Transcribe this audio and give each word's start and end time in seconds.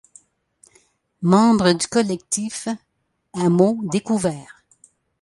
Membre 1.21 1.73
du 1.73 1.85
collectif 1.85 2.67
À 3.33 3.49
mots 3.49 3.77
découverts. 3.83 4.63